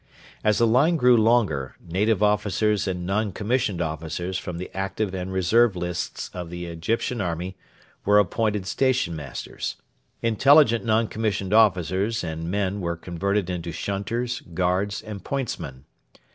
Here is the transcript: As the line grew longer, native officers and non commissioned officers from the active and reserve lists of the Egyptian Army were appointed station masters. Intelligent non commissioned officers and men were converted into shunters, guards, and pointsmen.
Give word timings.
As 0.43 0.57
the 0.57 0.65
line 0.65 0.95
grew 0.95 1.15
longer, 1.15 1.75
native 1.79 2.23
officers 2.23 2.87
and 2.87 3.05
non 3.05 3.31
commissioned 3.31 3.83
officers 3.83 4.35
from 4.39 4.57
the 4.57 4.71
active 4.75 5.13
and 5.13 5.31
reserve 5.31 5.75
lists 5.75 6.31
of 6.33 6.49
the 6.49 6.65
Egyptian 6.65 7.21
Army 7.21 7.55
were 8.03 8.17
appointed 8.17 8.65
station 8.65 9.15
masters. 9.15 9.75
Intelligent 10.23 10.83
non 10.83 11.07
commissioned 11.07 11.53
officers 11.53 12.23
and 12.23 12.49
men 12.49 12.81
were 12.81 12.97
converted 12.97 13.47
into 13.47 13.71
shunters, 13.71 14.41
guards, 14.55 15.03
and 15.03 15.23
pointsmen. 15.23 15.83